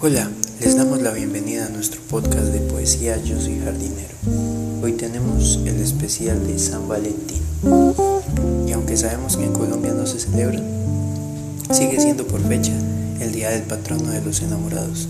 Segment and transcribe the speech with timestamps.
[0.00, 0.30] Hola,
[0.60, 4.14] les damos la bienvenida a nuestro podcast de poesía Yo soy jardinero.
[4.80, 7.42] Hoy tenemos el especial de San Valentín.
[8.64, 10.60] Y aunque sabemos que en Colombia no se celebra,
[11.72, 12.74] sigue siendo por fecha
[13.18, 15.08] el día del patrono de los enamorados.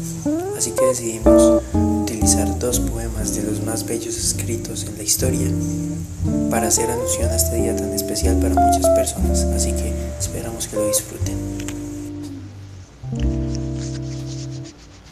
[0.56, 5.48] Así que decidimos utilizar dos poemas de los más bellos escritos en la historia
[6.50, 9.44] para hacer alusión a este día tan especial para muchas personas.
[9.54, 11.57] Así que esperamos que lo disfruten.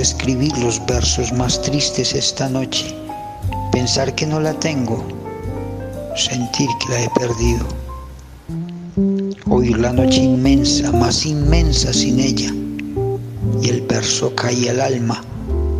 [0.00, 2.94] Escribir los versos más tristes esta noche,
[3.72, 5.04] pensar que no la tengo,
[6.14, 7.66] sentir que la he perdido,
[9.50, 12.52] oír la noche inmensa, más inmensa sin ella,
[13.62, 15.22] y el verso cae al alma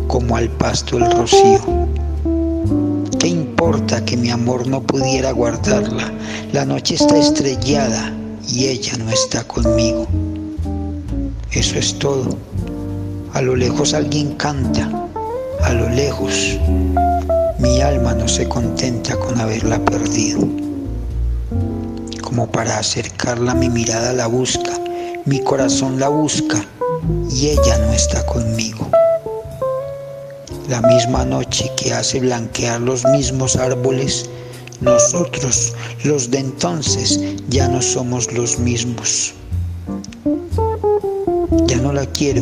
[0.07, 1.87] como al pasto el rocío
[3.67, 6.13] importa que mi amor no pudiera guardarla.
[6.53, 8.13] La noche está estrellada
[8.47, 10.07] y ella no está conmigo.
[11.51, 12.37] Eso es todo.
[13.37, 14.89] A lo lejos alguien canta.
[15.61, 16.57] A lo lejos
[17.59, 20.39] mi alma no se contenta con haberla perdido.
[22.23, 24.71] Como para acercarla mi mirada la busca,
[25.25, 26.65] mi corazón la busca
[27.29, 28.89] y ella no está conmigo
[30.67, 34.27] la misma noche que hace blanquear los mismos árboles,
[34.81, 39.35] nosotros, los de entonces, ya no somos los mismos.
[41.67, 42.41] Ya no la quiero,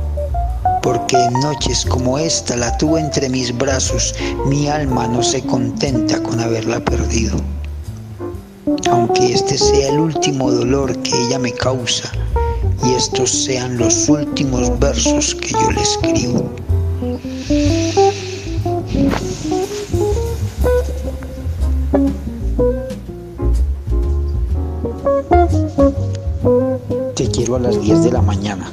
[0.81, 4.15] Porque en noches como esta la tuve entre mis brazos,
[4.45, 7.37] mi alma no se contenta con haberla perdido.
[8.89, 12.11] Aunque este sea el último dolor que ella me causa
[12.83, 16.49] y estos sean los últimos versos que yo le escribo.
[27.15, 28.71] Te quiero a las 10 de la mañana,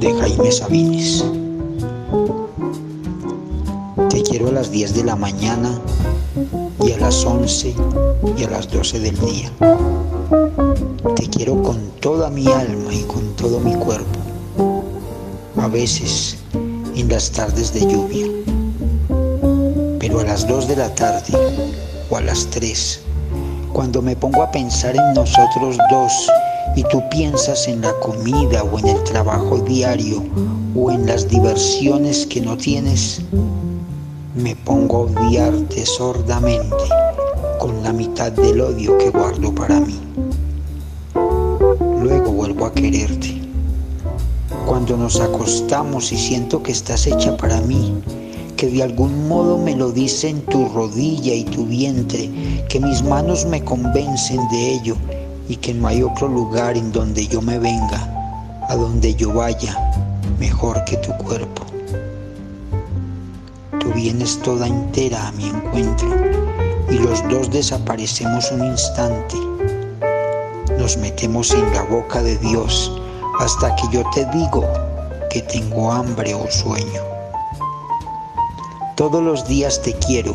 [0.00, 1.24] de Jaime Sabines.
[4.08, 5.78] Te quiero a las 10 de la mañana
[6.82, 7.74] y a las 11
[8.38, 9.52] y a las 12 del día.
[11.16, 14.18] Te quiero con toda mi alma y con todo mi cuerpo.
[15.58, 16.38] A veces
[16.96, 18.26] en las tardes de lluvia.
[19.98, 21.34] Pero a las 2 de la tarde
[22.08, 23.00] o a las 3,
[23.74, 26.30] cuando me pongo a pensar en nosotros dos
[26.76, 30.22] y tú piensas en la comida o en el trabajo diario
[30.74, 33.20] o en las diversiones que no tienes,
[34.34, 36.84] me pongo a odiarte sordamente
[37.58, 39.98] con la mitad del odio que guardo para mí.
[42.00, 43.40] Luego vuelvo a quererte.
[44.66, 48.00] Cuando nos acostamos y siento que estás hecha para mí,
[48.56, 52.30] que de algún modo me lo dicen tu rodilla y tu vientre,
[52.68, 54.96] que mis manos me convencen de ello
[55.50, 58.08] y que no hay otro lugar en donde yo me venga,
[58.68, 59.76] a donde yo vaya,
[60.38, 61.64] mejor que tu cuerpo.
[63.80, 66.08] Tú vienes toda entera a mi encuentro
[66.88, 69.34] y los dos desaparecemos un instante.
[70.78, 72.92] Nos metemos en la boca de Dios
[73.40, 74.64] hasta que yo te digo
[75.30, 77.02] que tengo hambre o sueño.
[78.94, 80.32] Todos los días te quiero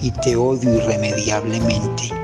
[0.00, 2.23] y te odio irremediablemente.